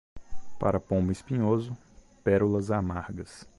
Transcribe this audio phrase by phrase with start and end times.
[0.57, 1.77] Para pombo espinhoso,
[2.23, 3.47] pérolas amargas.